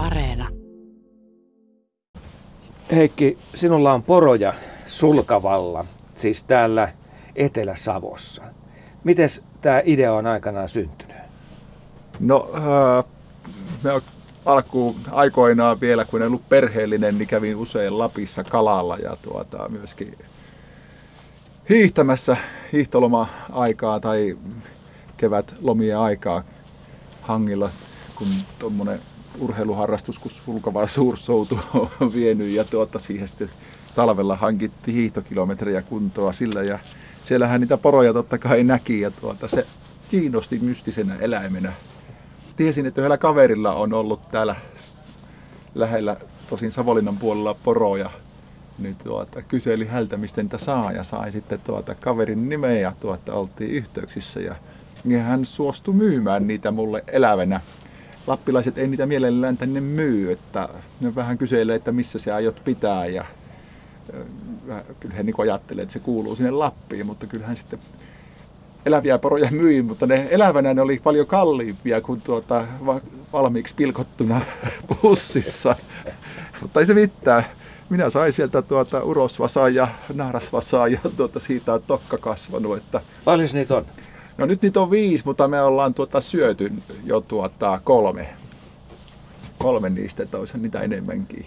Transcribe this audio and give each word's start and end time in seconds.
Areena. 0.00 0.48
Heikki, 2.92 3.38
sinulla 3.54 3.92
on 3.92 4.02
poroja 4.02 4.54
Sulkavalla, 4.86 5.84
siis 6.16 6.44
täällä 6.44 6.92
Etelä-Savossa. 7.36 8.42
Miten 9.04 9.28
tämä 9.60 9.82
idea 9.84 10.12
on 10.12 10.26
aikanaan 10.26 10.68
syntynyt? 10.68 11.16
No, 12.20 12.50
äh, 12.54 13.04
me 13.82 13.90
alkuun 14.44 14.96
aikoinaan 15.10 15.80
vielä, 15.80 16.04
kun 16.04 16.22
en 16.22 16.28
ollut 16.28 16.48
perheellinen, 16.48 17.18
niin 17.18 17.28
kävin 17.28 17.56
usein 17.56 17.98
Lapissa 17.98 18.44
kalalla 18.44 18.96
ja 18.96 19.16
tuota, 19.22 19.68
myöskin 19.68 20.18
hiihtämässä 21.70 22.36
hiihtoloma-aikaa 22.72 24.00
tai 24.00 24.38
kevätlomien 25.16 25.98
aikaa 25.98 26.42
hangilla, 27.22 27.70
kun 28.14 28.28
tuommoinen 28.58 29.00
urheiluharrastus, 29.40 30.18
kun 30.18 30.30
sulkava 30.30 30.86
suursoutu 30.86 31.58
on 32.00 32.12
vienyt 32.14 32.48
ja 32.48 32.64
tuota, 32.64 32.98
siihen 32.98 33.28
sitten 33.28 33.50
talvella 33.94 34.36
hankittiin 34.36 34.96
hiihtokilometrejä 34.96 35.82
kuntoa 35.82 36.32
sillä 36.32 36.62
ja 36.62 36.78
siellähän 37.22 37.60
niitä 37.60 37.76
poroja 37.76 38.12
totta 38.12 38.38
kai 38.38 38.64
näki 38.64 39.00
ja 39.00 39.10
tuota, 39.10 39.48
se 39.48 39.66
kiinnosti 40.10 40.58
mystisenä 40.58 41.16
eläimenä. 41.16 41.72
Tiesin, 42.56 42.86
että 42.86 43.00
yhdellä 43.00 43.18
kaverilla 43.18 43.74
on 43.74 43.92
ollut 43.92 44.28
täällä 44.30 44.56
lähellä, 45.74 46.16
tosin 46.48 46.72
Savonlinnan 46.72 47.16
puolella 47.16 47.54
poroja, 47.54 48.10
niin 48.78 48.96
tuota, 49.04 49.42
kyseli 49.42 49.86
häneltä, 49.86 50.16
mistä 50.16 50.42
niitä 50.42 50.58
saa 50.58 50.92
ja 50.92 51.02
sai 51.02 51.32
sitten 51.32 51.60
tuota, 51.64 51.94
kaverin 51.94 52.48
nimeä 52.48 52.80
ja 52.80 52.92
tuota, 53.00 53.34
oltiin 53.34 53.70
yhteyksissä 53.70 54.40
ja, 54.40 54.54
ja 55.04 55.22
hän 55.22 55.44
suostui 55.44 55.94
myymään 55.94 56.46
niitä 56.46 56.70
mulle 56.70 57.04
elävänä. 57.06 57.60
Lappilaiset 58.26 58.78
ei 58.78 58.88
niitä 58.88 59.06
mielellään 59.06 59.56
tänne 59.56 59.80
myy, 59.80 60.32
että 60.32 60.68
ne 61.00 61.14
vähän 61.14 61.38
kyselee, 61.38 61.76
että 61.76 61.92
missä 61.92 62.18
se 62.18 62.32
aiot 62.32 62.60
pitää 62.64 63.06
ja 63.06 63.24
kyllä 65.00 65.14
he 65.14 65.22
niin 65.22 65.34
ajattelee, 65.38 65.82
että 65.82 65.92
se 65.92 65.98
kuuluu 65.98 66.36
sinne 66.36 66.50
Lappiin, 66.50 67.06
mutta 67.06 67.26
kyllähän 67.26 67.56
sitten 67.56 67.78
eläviä 68.86 69.18
poroja 69.18 69.48
myi, 69.50 69.82
mutta 69.82 70.06
ne 70.06 70.28
elävänä 70.30 70.74
ne 70.74 70.82
oli 70.82 71.00
paljon 71.04 71.26
kalliimpia 71.26 72.00
kuin 72.00 72.20
tuota, 72.20 72.64
valmiiksi 73.32 73.74
pilkottuna 73.74 74.40
pussissa. 75.02 75.76
mutta 76.62 76.80
ei 76.80 76.86
se 76.86 76.94
mitään. 76.94 77.44
Minä 77.90 78.10
sain 78.10 78.32
sieltä 78.32 78.62
tuota 78.62 79.02
urosvasaa 79.02 79.68
ja 79.68 79.88
naarasvasaa 80.14 80.88
ja 80.88 80.98
tuota, 81.16 81.40
siitä 81.40 81.74
on 81.74 81.82
tokka 81.86 82.18
kasvanut. 82.18 82.76
Että... 82.76 83.00
Paljon 83.24 83.48
niitä 83.52 83.76
on? 83.76 83.86
No 84.40 84.46
nyt 84.46 84.62
niitä 84.62 84.80
on 84.80 84.90
viisi, 84.90 85.24
mutta 85.24 85.48
me 85.48 85.62
ollaan 85.62 85.94
tuota 85.94 86.20
syöty 86.20 86.72
jo 87.04 87.20
tuota 87.20 87.80
kolme. 87.84 88.28
Kolme 89.58 89.90
niistä, 89.90 90.22
että 90.22 90.38
olisi 90.38 90.58
niitä 90.58 90.80
enemmänkin. 90.80 91.46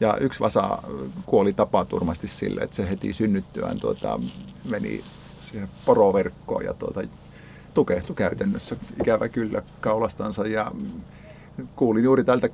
Ja 0.00 0.16
yksi 0.16 0.40
vasa 0.40 0.82
kuoli 1.26 1.52
tapaturmasti 1.52 2.28
sille, 2.28 2.60
että 2.60 2.76
se 2.76 2.90
heti 2.90 3.12
synnyttyään 3.12 3.80
tuota, 3.80 4.20
meni 4.70 5.04
siihen 5.40 5.68
poroverkkoon 5.84 6.64
ja 6.64 6.74
tuota, 6.74 7.00
tukehtui 7.74 8.16
käytännössä 8.16 8.76
ikävä 9.00 9.28
kyllä 9.28 9.62
kaulastansa. 9.80 10.46
Ja 10.46 10.72
kuulin 11.76 12.04
juuri 12.04 12.24
tältä 12.24 12.48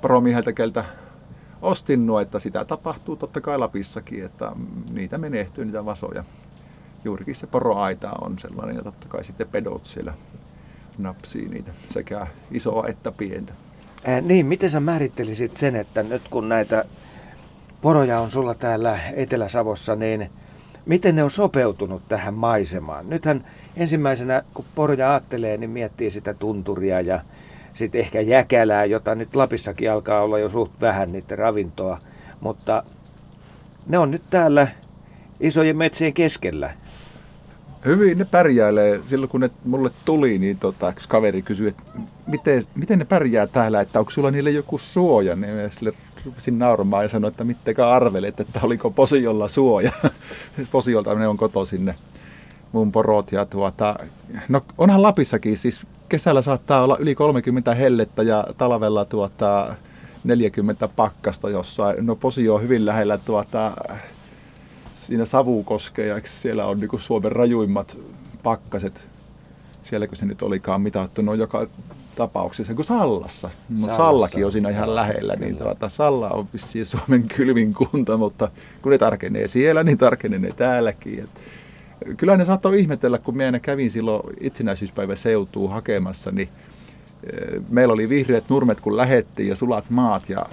poromieheltä, 0.00 0.52
keltä 0.52 0.84
ostin 1.62 2.06
nuo, 2.06 2.20
että 2.20 2.38
sitä 2.38 2.64
tapahtuu 2.64 3.16
totta 3.16 3.40
kai 3.40 3.58
Lapissakin, 3.58 4.24
että 4.24 4.52
niitä 4.92 5.18
menehtyy 5.18 5.64
niitä 5.64 5.84
vasoja. 5.84 6.24
Juurikin 7.06 7.34
se 7.34 7.46
poroaita 7.46 8.10
on 8.20 8.38
sellainen 8.38 8.76
ja 8.76 8.82
totta 8.82 9.08
kai 9.08 9.24
sitten 9.24 9.48
pedot 9.48 9.86
siellä 9.86 10.12
napsii 10.98 11.48
niitä 11.48 11.70
sekä 11.90 12.26
isoa 12.50 12.86
että 12.88 13.12
pientä. 13.12 13.52
Äh, 14.08 14.22
niin, 14.22 14.46
miten 14.46 14.70
sä 14.70 14.80
määrittelisit 14.80 15.56
sen, 15.56 15.76
että 15.76 16.02
nyt 16.02 16.22
kun 16.30 16.48
näitä 16.48 16.84
poroja 17.80 18.20
on 18.20 18.30
sulla 18.30 18.54
täällä 18.54 18.98
Etelä-Savossa, 19.16 19.96
niin 19.96 20.30
miten 20.86 21.16
ne 21.16 21.24
on 21.24 21.30
sopeutunut 21.30 22.08
tähän 22.08 22.34
maisemaan? 22.34 23.10
Nythän 23.10 23.44
ensimmäisenä, 23.76 24.42
kun 24.54 24.64
poroja 24.74 25.10
ajattelee, 25.10 25.56
niin 25.56 25.70
miettii 25.70 26.10
sitä 26.10 26.34
tunturia 26.34 27.00
ja 27.00 27.20
sitten 27.74 28.00
ehkä 28.00 28.20
jäkälää, 28.20 28.84
jota 28.84 29.14
nyt 29.14 29.36
Lapissakin 29.36 29.90
alkaa 29.90 30.22
olla 30.22 30.38
jo 30.38 30.48
suht 30.48 30.72
vähän 30.80 31.12
niiden 31.12 31.38
ravintoa. 31.38 32.00
Mutta 32.40 32.82
ne 33.86 33.98
on 33.98 34.10
nyt 34.10 34.22
täällä 34.30 34.68
isojen 35.40 35.76
metsien 35.76 36.14
keskellä. 36.14 36.70
Hyvin 37.86 38.18
ne 38.18 38.24
pärjäilee. 38.24 39.00
Silloin 39.06 39.30
kun 39.30 39.40
ne 39.40 39.50
mulle 39.64 39.90
tuli, 40.04 40.38
niin 40.38 40.58
tota, 40.58 40.92
kaveri 41.08 41.42
kysyi, 41.42 41.68
että 41.68 41.82
miten, 42.26 42.62
miten 42.74 42.98
ne 42.98 43.04
pärjää 43.04 43.46
täällä, 43.46 43.80
että 43.80 43.98
onko 43.98 44.10
sulla 44.10 44.30
niille 44.30 44.50
joku 44.50 44.78
suoja? 44.78 45.36
Niin 45.36 45.70
sille 45.70 45.92
rupesin 46.24 46.58
nauramaan 46.58 47.04
ja 47.04 47.08
sanoin, 47.08 47.30
että 47.30 47.44
mittekä 47.44 47.88
arvelet, 47.88 48.40
että 48.40 48.60
oliko 48.62 48.90
Posiolla 48.90 49.48
suoja. 49.48 49.92
Posiolta 50.72 51.14
ne 51.14 51.28
on 51.28 51.36
koto 51.36 51.64
sinne 51.64 51.94
mun 52.72 52.92
porot. 52.92 53.32
Ja 53.32 53.44
tuota, 53.44 53.96
no 54.48 54.60
onhan 54.78 55.02
Lapissakin, 55.02 55.56
siis 55.56 55.86
kesällä 56.08 56.42
saattaa 56.42 56.84
olla 56.84 56.96
yli 56.96 57.14
30 57.14 57.74
hellettä 57.74 58.22
ja 58.22 58.46
talvella 58.58 59.04
tuota, 59.04 59.74
40 60.24 60.88
pakkasta 60.88 61.50
jossain. 61.50 62.06
No 62.06 62.16
Posio 62.16 62.54
on 62.54 62.62
hyvin 62.62 62.86
lähellä 62.86 63.18
tuota, 63.18 63.72
siinä 65.06 65.24
Savukoskea, 65.24 66.16
ja 66.16 66.20
siellä 66.24 66.66
on 66.66 66.78
niin 66.78 67.00
Suomen 67.00 67.32
rajuimmat 67.32 67.98
pakkaset, 68.42 69.08
sielläkö 69.82 70.16
se 70.16 70.26
nyt 70.26 70.42
olikaan 70.42 70.80
mitattu, 70.80 71.22
no 71.22 71.34
joka 71.34 71.66
tapauksessa, 72.16 72.74
kuin 72.74 72.84
Sallassa. 72.84 73.50
Sallassa. 73.68 73.96
Sallakin 73.96 74.46
on 74.46 74.52
siinä 74.52 74.70
ihan 74.70 74.94
lähellä, 74.94 75.36
niin 75.36 75.56
tuota, 75.56 75.88
Salla 75.88 76.30
on 76.30 76.48
vissiin 76.52 76.86
Suomen 76.86 77.28
kylvin 77.36 77.74
kunta, 77.74 78.16
mutta 78.16 78.50
kun 78.82 78.92
ne 78.92 78.98
tarkenee 78.98 79.46
siellä, 79.46 79.82
niin 79.82 79.98
tarkenee 79.98 80.38
ne 80.38 80.52
täälläkin. 80.52 81.20
Et 81.20 81.30
kyllä 82.16 82.36
ne 82.36 82.44
saattoi 82.44 82.80
ihmetellä, 82.80 83.18
kun 83.18 83.36
minä 83.36 83.58
kävin 83.58 83.90
silloin 83.90 84.36
itsenäisyyspäivä 84.40 85.14
seutuu 85.14 85.68
hakemassa, 85.68 86.30
niin 86.30 86.48
eh, 87.32 87.62
meillä 87.68 87.94
oli 87.94 88.08
vihreät 88.08 88.44
nurmet, 88.48 88.80
kun 88.80 88.96
lähettiin 88.96 89.48
ja 89.48 89.56
sulat 89.56 89.84
maat 89.90 90.28
ja 90.28 90.46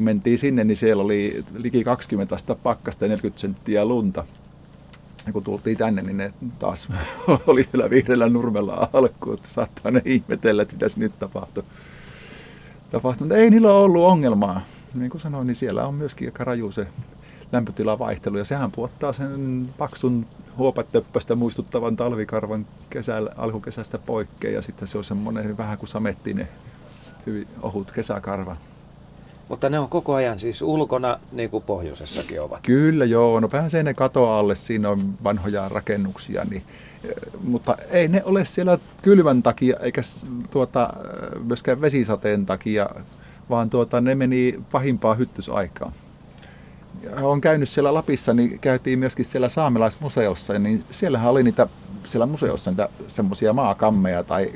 kun 0.00 0.04
mentiin 0.04 0.38
sinne, 0.38 0.64
niin 0.64 0.76
siellä 0.76 1.02
oli 1.02 1.44
liki 1.54 1.84
20 1.84 2.34
astetta 2.34 2.62
pakkasta 2.62 3.04
ja 3.04 3.08
40 3.08 3.40
senttiä 3.40 3.84
lunta. 3.84 4.24
Ja 5.26 5.32
kun 5.32 5.44
tultiin 5.44 5.76
tänne, 5.76 6.02
niin 6.02 6.16
ne 6.16 6.32
taas 6.58 6.88
oli 7.46 7.64
siellä 7.64 7.90
vihreällä 7.90 8.28
nurmella 8.28 8.88
alkuun, 8.92 9.34
että 9.34 9.48
saattaa 9.48 9.90
ne 9.90 10.02
ihmetellä, 10.04 10.62
että 10.62 10.74
mitäs 10.74 10.96
nyt 10.96 11.18
tapahtuu. 11.18 11.64
Tapahtui, 12.90 13.24
mutta 13.24 13.36
ei 13.36 13.50
niillä 13.50 13.72
ollut 13.72 14.04
ongelmaa. 14.04 14.60
Niin 14.94 15.10
kuin 15.10 15.20
sanoin, 15.20 15.46
niin 15.46 15.54
siellä 15.54 15.86
on 15.86 15.94
myöskin 15.94 16.28
aika 16.28 16.44
raju 16.44 16.72
se 16.72 16.86
lämpötilavaihtelu 17.52 18.38
ja 18.38 18.44
sehän 18.44 18.72
puottaa 18.72 19.12
sen 19.12 19.68
paksun 19.78 20.26
huopatöppöstä 20.56 21.34
muistuttavan 21.34 21.96
talvikarvan 21.96 22.66
kesällä, 22.90 23.30
alkukesästä 23.36 23.98
poikkeen 23.98 24.54
ja 24.54 24.62
sitten 24.62 24.88
se 24.88 24.98
on 24.98 25.04
semmoinen 25.04 25.56
vähän 25.56 25.78
kuin 25.78 25.88
samettinen 25.88 26.48
hyvin 27.26 27.48
ohut 27.62 27.90
kesäkarva. 27.90 28.56
Mutta 29.50 29.70
ne 29.70 29.78
on 29.78 29.88
koko 29.88 30.14
ajan 30.14 30.38
siis 30.38 30.62
ulkona, 30.62 31.18
niin 31.32 31.50
kuin 31.50 31.64
pohjoisessakin 31.64 32.42
ovat. 32.42 32.60
Kyllä 32.62 33.04
joo, 33.04 33.40
no 33.40 33.48
pääsee 33.48 33.82
ne 33.82 33.94
katoa 33.94 34.38
alle, 34.38 34.54
siinä 34.54 34.90
on 34.90 35.14
vanhoja 35.24 35.68
rakennuksia, 35.68 36.44
niin, 36.50 36.62
eh, 37.04 37.14
mutta 37.44 37.76
ei 37.88 38.08
ne 38.08 38.22
ole 38.24 38.44
siellä 38.44 38.78
kylvän 39.02 39.42
takia 39.42 39.76
eikä 39.80 40.00
tuota, 40.50 40.92
eh, 41.04 41.40
myöskään 41.44 41.80
vesisateen 41.80 42.46
takia, 42.46 42.90
vaan 43.50 43.70
tuota, 43.70 44.00
ne 44.00 44.14
meni 44.14 44.60
pahimpaa 44.72 45.14
hyttysaikaa. 45.14 45.92
Olen 47.22 47.40
käynyt 47.40 47.68
siellä 47.68 47.94
Lapissa, 47.94 48.34
niin 48.34 48.58
käytiin 48.58 48.98
myöskin 48.98 49.24
siellä 49.24 49.48
saamelaismuseossa, 49.48 50.58
niin 50.58 50.84
siellähän 50.90 51.30
oli 51.30 51.42
niitä 51.42 51.66
siellä 52.04 52.26
museossa 52.26 52.70
niitä 52.70 52.88
semmoisia 53.06 53.52
maakammeja 53.52 54.24
tai 54.24 54.52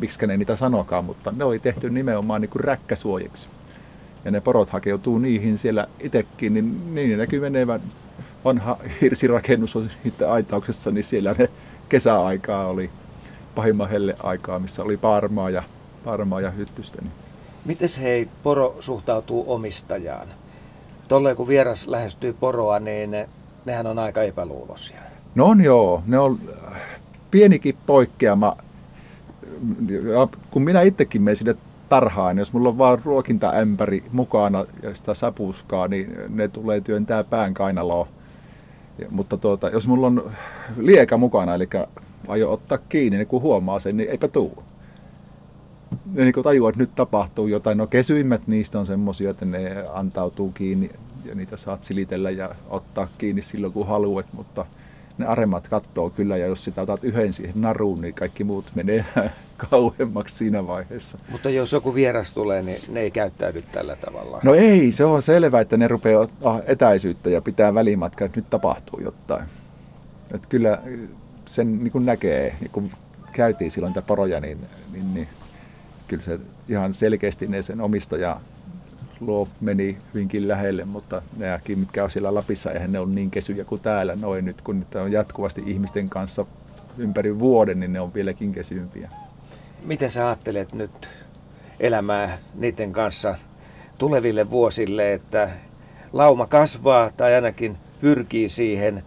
miksi 0.00 0.26
ne 0.26 0.36
niitä 0.36 0.56
sanokaan, 0.56 1.04
mutta 1.04 1.32
ne 1.36 1.44
oli 1.44 1.58
tehty 1.58 1.90
nimenomaan 1.90 2.40
niin 2.40 2.50
kuin 2.50 2.64
räkkäsuojiksi 2.64 3.48
ja 4.24 4.30
ne 4.30 4.40
porot 4.40 4.70
hakeutuu 4.70 5.18
niihin 5.18 5.58
siellä 5.58 5.86
itsekin, 6.00 6.54
niin 6.54 6.94
niin 6.94 7.18
näkyy 7.18 7.40
menevän 7.40 7.80
vanha 8.44 8.78
hirsirakennus 9.00 9.76
on 9.76 9.90
sitten 10.04 10.30
aitauksessa, 10.30 10.90
niin 10.90 11.04
siellä 11.04 11.34
ne 11.38 11.48
kesäaikaa 11.88 12.66
oli 12.66 12.90
pahimman 13.54 13.90
helle 13.90 14.16
aikaa, 14.22 14.58
missä 14.58 14.82
oli 14.82 14.96
parmaa 14.96 15.50
ja, 15.50 15.62
parmaa 16.04 16.40
ja 16.40 16.50
hyttystä. 16.50 16.98
Niin. 17.02 17.12
Miten 17.64 17.88
hei 18.00 18.28
poro 18.42 18.76
suhtautuu 18.80 19.44
omistajaan? 19.52 20.28
Tolleen 21.08 21.36
kun 21.36 21.48
vieras 21.48 21.86
lähestyy 21.86 22.32
poroa, 22.32 22.78
niin 22.78 23.10
ne, 23.10 23.28
nehän 23.64 23.86
on 23.86 23.98
aika 23.98 24.22
epäluuloisia. 24.22 24.96
No 25.34 25.46
on 25.46 25.64
joo, 25.64 26.02
ne 26.06 26.18
on 26.18 26.40
pienikin 27.30 27.76
poikkeama. 27.86 28.56
Kun 30.50 30.62
minä 30.62 30.82
itsekin 30.82 31.22
menen 31.22 31.36
sinne 31.36 31.56
tarhaan. 31.88 32.38
Jos 32.38 32.52
mulla 32.52 32.68
on 32.68 32.78
vaan 32.78 32.98
ruokintaämpäri 33.04 34.04
mukana 34.12 34.64
ja 34.82 34.94
sitä 34.94 35.14
sapuskaa, 35.14 35.88
niin 35.88 36.16
ne 36.28 36.48
tulee 36.48 36.80
työntää 36.80 37.24
pään 37.24 37.54
kainaloon. 37.54 38.08
Mutta 39.10 39.36
tuota, 39.36 39.68
jos 39.68 39.86
mulla 39.86 40.06
on 40.06 40.32
lieka 40.76 41.16
mukana, 41.16 41.54
eli 41.54 41.68
aio 42.28 42.52
ottaa 42.52 42.78
kiinni, 42.78 43.16
niin 43.16 43.28
kun 43.28 43.42
huomaa 43.42 43.78
sen, 43.78 43.96
niin 43.96 44.10
eipä 44.10 44.28
tuu. 44.28 44.62
ne 46.12 46.24
niin 46.24 46.34
tajuaa, 46.42 46.68
että 46.68 46.80
nyt 46.80 46.94
tapahtuu 46.94 47.46
jotain. 47.46 47.78
No 47.78 47.86
kesyimmät 47.86 48.46
niistä 48.46 48.78
on 48.78 48.86
semmoisia, 48.86 49.30
että 49.30 49.44
ne 49.44 49.84
antautuu 49.92 50.52
kiinni 50.52 50.90
ja 51.24 51.34
niitä 51.34 51.56
saat 51.56 51.84
silitellä 51.84 52.30
ja 52.30 52.54
ottaa 52.70 53.08
kiinni 53.18 53.42
silloin 53.42 53.72
kun 53.72 53.86
haluat, 53.86 54.26
mutta 54.32 54.66
ne 55.18 55.26
aremmat 55.26 55.68
kattoo 55.68 56.10
kyllä 56.10 56.36
ja 56.36 56.46
jos 56.46 56.64
sitä 56.64 56.82
otat 56.82 57.04
yhden 57.04 57.32
siihen 57.32 57.60
naruun, 57.60 58.00
niin 58.00 58.14
kaikki 58.14 58.44
muut 58.44 58.72
menee 58.74 59.04
kauemmaksi 59.70 60.34
siinä 60.34 60.66
vaiheessa. 60.66 61.18
Mutta 61.30 61.50
jos 61.50 61.72
joku 61.72 61.94
vieras 61.94 62.32
tulee, 62.32 62.62
niin 62.62 62.80
ne 62.88 63.00
ei 63.00 63.10
käyttäydy 63.10 63.62
tällä 63.62 63.96
tavalla. 63.96 64.40
No 64.44 64.54
ei, 64.54 64.92
se 64.92 65.04
on 65.04 65.22
selvää, 65.22 65.60
että 65.60 65.76
ne 65.76 65.88
rupeaa 65.88 66.20
ottaa 66.20 66.60
etäisyyttä 66.66 67.30
ja 67.30 67.42
pitää 67.42 67.74
välimatkaa, 67.74 68.26
että 68.26 68.40
nyt 68.40 68.50
tapahtuu 68.50 69.00
jotain. 69.00 69.44
Että 70.34 70.48
kyllä 70.48 70.78
sen 71.44 71.78
niin 71.84 71.92
kuin 71.92 72.06
näkee, 72.06 72.54
kun 72.72 72.90
käytiin 73.32 73.70
silloin 73.70 73.90
niitä 73.90 74.02
poroja, 74.02 74.40
niin, 74.40 74.58
niin, 74.92 75.14
niin 75.14 75.28
kyllä 76.08 76.22
se 76.22 76.40
ihan 76.68 76.94
selkeästi 76.94 77.46
ne 77.46 77.62
sen 77.62 77.80
omistaja 77.80 78.40
luo 79.20 79.48
meni 79.60 79.98
hyvinkin 80.14 80.48
lähelle, 80.48 80.84
mutta 80.84 81.22
nämäkin, 81.36 81.78
mitkä 81.78 82.04
on 82.04 82.10
siellä 82.10 82.34
Lapissa, 82.34 82.72
eihän 82.72 82.92
ne 82.92 82.98
ole 82.98 83.08
niin 83.08 83.30
kesyjä 83.30 83.64
kuin 83.64 83.80
täällä 83.80 84.16
noin 84.16 84.44
nyt, 84.44 84.62
kun 84.62 84.78
nyt 84.78 84.94
on 84.94 85.12
jatkuvasti 85.12 85.62
ihmisten 85.66 86.08
kanssa 86.08 86.46
ympäri 86.98 87.38
vuoden, 87.38 87.80
niin 87.80 87.92
ne 87.92 88.00
on 88.00 88.14
vieläkin 88.14 88.52
kesympiä. 88.52 89.10
Miten 89.82 90.10
sä 90.10 90.26
ajattelet 90.26 90.72
nyt 90.72 91.08
elämää 91.80 92.38
niiden 92.54 92.92
kanssa 92.92 93.34
tuleville 93.98 94.50
vuosille, 94.50 95.12
että 95.12 95.48
lauma 96.12 96.46
kasvaa 96.46 97.10
tai 97.16 97.34
ainakin 97.34 97.76
pyrkii 98.00 98.48
siihen 98.48 99.02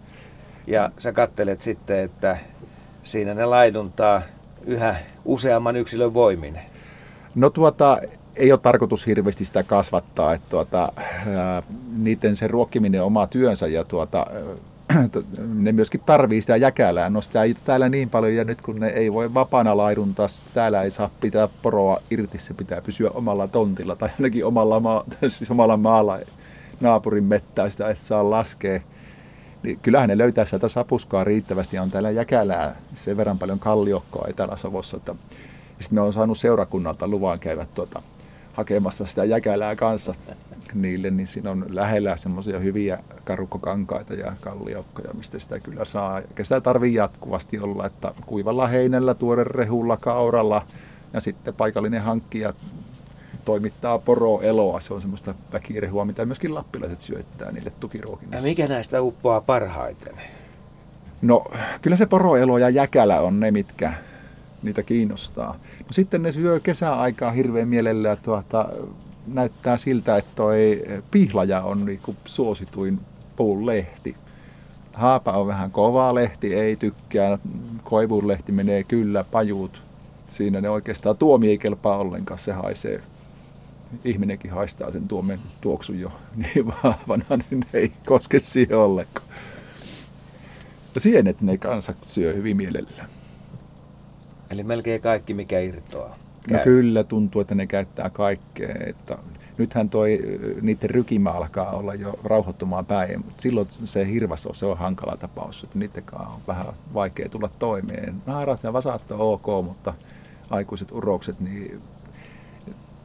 ja 0.66 0.90
sä 0.98 1.12
kattelet 1.12 1.62
sitten, 1.62 1.98
että 1.98 2.36
siinä 3.02 3.34
ne 3.34 3.44
laiduntaa 3.44 4.22
yhä 4.66 4.96
useamman 5.24 5.76
yksilön 5.76 6.14
voimin? 6.14 6.58
No 7.34 7.50
tuota, 7.50 7.98
ei 8.36 8.52
ole 8.52 8.60
tarkoitus 8.60 9.06
hirveästi 9.06 9.44
sitä 9.44 9.62
kasvattaa, 9.62 10.34
että 10.34 10.48
tuota, 10.50 10.92
ää, 11.36 11.62
niiden 11.96 12.36
se 12.36 12.46
ruokkiminen 12.46 13.00
on 13.00 13.06
oma 13.06 13.26
työnsä 13.26 13.66
ja 13.66 13.84
tuota, 13.84 14.26
ne 15.54 15.72
myöskin 15.72 16.00
tarvii 16.06 16.40
sitä 16.40 16.56
jäkälää. 16.56 17.10
No 17.10 17.20
sitä 17.20 17.42
ei 17.42 17.54
täällä 17.54 17.88
niin 17.88 18.10
paljon 18.10 18.34
ja 18.34 18.44
nyt 18.44 18.62
kun 18.62 18.80
ne 18.80 18.88
ei 18.88 19.12
voi 19.12 19.34
vapaana 19.34 19.76
laiduntaa, 19.76 20.26
täällä 20.54 20.82
ei 20.82 20.90
saa 20.90 21.10
pitää 21.20 21.48
poroa 21.62 21.98
irti, 22.10 22.38
se 22.38 22.54
pitää 22.54 22.80
pysyä 22.80 23.10
omalla 23.10 23.48
tontilla 23.48 23.96
tai 23.96 24.08
ainakin 24.18 24.44
omalla, 24.44 24.80
maa, 24.80 25.04
siis 25.28 25.50
omalla 25.50 25.76
maalla 25.76 26.18
naapurin 26.80 27.24
mettää 27.24 27.70
sitä, 27.70 27.90
että 27.90 28.04
saa 28.04 28.30
laskea. 28.30 28.80
Niin 29.62 29.78
kyllähän 29.82 30.08
ne 30.08 30.18
löytää 30.18 30.44
sieltä 30.44 30.68
sapuskaa 30.68 31.24
riittävästi 31.24 31.76
ja 31.76 31.82
on 31.82 31.90
täällä 31.90 32.10
jäkälää 32.10 32.76
sen 32.96 33.16
verran 33.16 33.38
paljon 33.38 33.58
kalliokkoa 33.58 34.26
Etelä-Savossa. 34.28 34.96
Että... 34.96 35.14
Sitten 35.80 35.96
me 35.96 36.00
on 36.00 36.12
saanut 36.12 36.38
seurakunnalta 36.38 37.08
luvan 37.08 37.40
käydä 37.40 37.66
tuota, 37.74 38.02
hakemassa 38.52 39.06
sitä 39.06 39.24
jäkälää 39.24 39.76
kanssa 39.76 40.14
niille, 40.74 41.10
niin 41.10 41.26
siinä 41.26 41.50
on 41.50 41.64
lähellä 41.68 42.16
semmoisia 42.16 42.58
hyviä 42.58 42.98
karukkokankaita 43.24 44.14
ja 44.14 44.32
kalliokkoja, 44.40 45.14
mistä 45.14 45.38
sitä 45.38 45.60
kyllä 45.60 45.84
saa. 45.84 46.20
Eikä 46.20 46.44
sitä 46.44 46.60
tarvii 46.60 46.94
jatkuvasti 46.94 47.58
olla, 47.58 47.86
että 47.86 48.14
kuivalla 48.26 48.66
heinällä, 48.66 49.14
tuore 49.14 49.44
rehulla, 49.44 49.96
kauralla 49.96 50.66
ja 51.12 51.20
sitten 51.20 51.54
paikallinen 51.54 52.02
hankkija 52.02 52.52
toimittaa 53.44 53.98
poroeloa. 53.98 54.80
Se 54.80 54.94
on 54.94 55.00
semmoista 55.00 55.34
väkirehua, 55.52 56.04
mitä 56.04 56.24
myöskin 56.24 56.54
lappilaiset 56.54 57.00
syöttää 57.00 57.52
niille 57.52 57.72
tukiruokinnassa. 57.80 58.46
Ja 58.46 58.50
mikä 58.50 58.68
näistä 58.68 59.02
uppoaa 59.02 59.40
parhaiten? 59.40 60.14
No, 61.22 61.44
kyllä 61.82 61.96
se 61.96 62.06
poroelo 62.06 62.58
ja 62.58 62.68
jäkälä 62.68 63.20
on 63.20 63.40
ne, 63.40 63.50
mitkä 63.50 63.92
niitä 64.62 64.82
kiinnostaa. 64.82 65.52
No, 65.52 65.86
sitten 65.90 66.22
ne 66.22 66.32
syö 66.32 66.60
kesäaikaa 66.60 67.30
hirveän 67.30 67.68
mielellä. 67.68 68.16
Tuota, 68.16 68.68
näyttää 69.26 69.78
siltä, 69.78 70.16
että 70.16 70.32
toi 70.34 70.82
pihlaja 71.10 71.62
on 71.62 71.84
niinku 71.84 72.16
suosituin 72.24 73.00
puun 73.36 73.66
lehti. 73.66 74.16
Haapa 74.92 75.32
on 75.32 75.46
vähän 75.46 75.70
kova 75.70 76.14
lehti, 76.14 76.54
ei 76.54 76.76
tykkää. 76.76 77.38
Koivun 77.84 78.28
lehti 78.28 78.52
menee 78.52 78.84
kyllä, 78.84 79.24
pajuut. 79.24 79.82
Siinä 80.24 80.60
ne 80.60 80.68
oikeastaan 80.68 81.16
tuomi 81.16 81.48
ei 81.48 81.58
kelpaa 81.58 81.98
ollenkaan, 81.98 82.38
se 82.38 82.52
haisee. 82.52 83.02
Ihminenkin 84.04 84.50
haistaa 84.50 84.92
sen 84.92 85.08
tuomen 85.08 85.40
tuoksun 85.60 86.00
jo 86.00 86.12
niin 86.36 86.66
vahvana, 86.66 87.24
niin 87.50 87.64
ei 87.72 87.92
koske 88.06 88.38
siihen 88.38 88.78
ollenkaan. 88.78 89.28
Sienet 90.96 91.40
ne 91.40 91.58
kanssa 91.58 91.94
syö 92.02 92.32
hyvin 92.34 92.56
mielellään. 92.56 93.08
Eli 94.52 94.62
melkein 94.62 95.00
kaikki, 95.00 95.34
mikä 95.34 95.60
irtoaa. 95.60 96.16
No 96.50 96.58
kyllä, 96.64 97.04
tuntuu, 97.04 97.40
että 97.40 97.54
ne 97.54 97.66
käyttää 97.66 98.10
kaikkea. 98.10 98.74
Että 98.86 99.18
nythän 99.58 99.90
toi, 99.90 100.18
niiden 100.60 100.90
rykimä 100.90 101.30
alkaa 101.30 101.70
olla 101.70 101.94
jo 101.94 102.14
rauhoittumaan 102.24 102.86
päin, 102.86 103.24
mutta 103.24 103.42
silloin 103.42 103.68
se 103.84 104.06
hirvas 104.06 104.46
on, 104.46 104.54
se 104.54 104.66
on 104.66 104.78
hankala 104.78 105.16
tapaus, 105.16 105.64
että 105.64 105.78
niiden 105.78 106.04
on 106.18 106.40
vähän 106.48 106.66
vaikea 106.94 107.28
tulla 107.28 107.50
toimeen. 107.58 108.22
Naarat 108.26 108.62
ja 108.62 108.72
vasat 108.72 109.12
on 109.12 109.20
ok, 109.20 109.46
mutta 109.64 109.94
aikuiset 110.50 110.92
urokset, 110.92 111.40
niin 111.40 111.80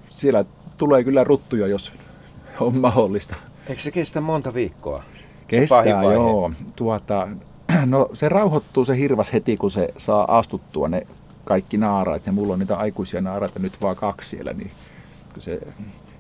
siellä 0.10 0.46
tulee 0.78 1.04
kyllä 1.04 1.24
ruttuja, 1.24 1.68
jos 1.68 1.94
on 2.60 2.78
mahdollista. 2.78 3.36
Eikö 3.68 3.82
se 3.82 3.92
kestä 3.92 4.22
monta 4.22 4.54
viikkoa? 4.54 5.04
Kestää, 5.48 6.04
joo. 6.14 6.52
Tuota, 6.76 7.28
no 7.86 8.10
se 8.14 8.30
rauhoittuu 8.30 8.86
se 8.86 8.98
hirvas 8.98 9.34
heti, 9.34 9.58
kun 9.58 9.72
se 9.72 9.90
saa 9.98 10.38
astuttua 10.38 10.88
ne 10.88 11.08
kaikki 11.48 11.78
naaraat 11.78 12.26
ja 12.26 12.32
mulla 12.32 12.54
on 12.54 12.60
niitä 12.60 12.76
aikuisia 12.76 13.22
naaraita 13.22 13.60
nyt 13.60 13.82
vaan 13.82 13.96
kaksi 13.96 14.30
siellä, 14.30 14.54
niin 14.54 14.72
kun 15.34 15.42
se 15.42 15.60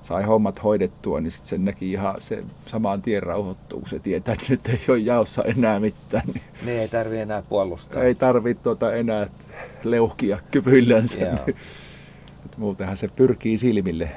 sai 0.01 0.23
hommat 0.23 0.63
hoidettua, 0.63 1.21
niin 1.21 1.31
sitten 1.31 1.49
se 1.49 1.57
näki 1.57 1.91
ihan 1.91 2.15
se 2.17 2.43
samaan 2.65 3.01
tien 3.01 3.23
rauhoittuu, 3.23 3.79
kun 3.79 3.89
se 3.89 3.99
tietää, 3.99 4.33
että 4.33 4.45
nyt 4.49 4.67
ei 4.67 4.81
ole 4.87 4.97
jaossa 4.97 5.43
enää 5.43 5.79
mitään. 5.79 6.27
Niin, 6.27 6.41
niin 6.65 6.79
ei 6.79 6.87
tarvi 6.87 7.17
enää 7.17 7.41
puolustaa. 7.41 8.03
Ei 8.03 8.15
tarvi 8.15 8.55
tuota 8.55 8.93
enää 8.93 9.27
leuhkia 9.83 10.39
kypyllänsä. 10.51 11.17
Niin, 11.17 11.55
muutenhan 12.57 12.97
se 12.97 13.07
pyrkii 13.07 13.57
silmille, 13.57 14.11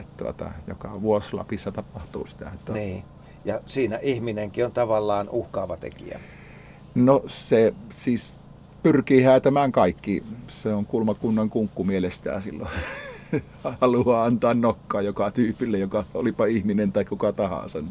että 0.00 0.24
tuota, 0.24 0.50
joka 0.66 1.02
vuosi 1.02 1.36
Lapissa 1.36 1.72
tapahtuu 1.72 2.26
sitä. 2.26 2.50
Että 2.54 2.72
niin. 2.72 3.04
Ja 3.44 3.60
siinä 3.66 3.98
ihminenkin 4.02 4.64
on 4.64 4.72
tavallaan 4.72 5.28
uhkaava 5.28 5.76
tekijä. 5.76 6.20
No 6.94 7.22
se 7.26 7.74
siis 7.90 8.32
pyrkii 8.82 9.22
häätämään 9.22 9.72
kaikki. 9.72 10.22
Se 10.48 10.74
on 10.74 10.86
kulmakunnan 10.86 11.50
kunkku 11.50 11.84
mielestään 11.84 12.42
silloin. 12.42 12.70
Haluaa 13.80 14.24
antaa 14.24 14.54
nokkaa 14.54 15.02
joka 15.02 15.30
tyypille, 15.30 15.78
joka 15.78 16.04
olipa 16.14 16.46
ihminen 16.46 16.92
tai 16.92 17.04
kuka 17.04 17.32
tahansa. 17.32 17.82